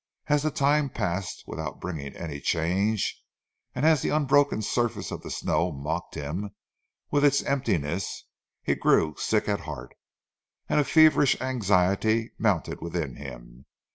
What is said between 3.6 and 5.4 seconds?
and as the unbroken surface of the